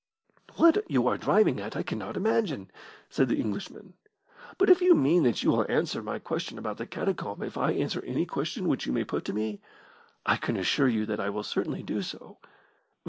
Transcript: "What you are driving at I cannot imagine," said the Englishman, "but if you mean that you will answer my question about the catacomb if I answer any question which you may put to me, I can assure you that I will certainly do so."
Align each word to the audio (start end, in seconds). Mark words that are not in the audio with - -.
"What 0.55 0.79
you 0.89 1.07
are 1.07 1.15
driving 1.15 1.59
at 1.61 1.75
I 1.75 1.83
cannot 1.83 2.17
imagine," 2.17 2.71
said 3.07 3.29
the 3.29 3.39
Englishman, 3.39 3.93
"but 4.57 4.67
if 4.67 4.81
you 4.81 4.95
mean 4.95 5.21
that 5.21 5.43
you 5.43 5.51
will 5.51 5.71
answer 5.71 6.01
my 6.01 6.17
question 6.17 6.57
about 6.57 6.77
the 6.77 6.87
catacomb 6.87 7.43
if 7.43 7.55
I 7.55 7.73
answer 7.73 8.03
any 8.03 8.25
question 8.25 8.67
which 8.67 8.87
you 8.87 8.93
may 8.93 9.03
put 9.03 9.25
to 9.25 9.33
me, 9.33 9.61
I 10.25 10.37
can 10.37 10.57
assure 10.57 10.87
you 10.89 11.05
that 11.05 11.19
I 11.19 11.29
will 11.29 11.43
certainly 11.43 11.83
do 11.83 12.01
so." 12.01 12.39